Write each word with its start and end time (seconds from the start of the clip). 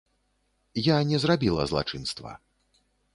Я 0.85 0.95
не 1.09 1.17
зрабіла 1.25 1.65
злачынства. 1.73 2.31